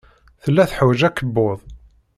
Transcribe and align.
Tella 0.43 0.63
teḥwaj 0.69 1.01
akebbuḍ. 1.09 1.59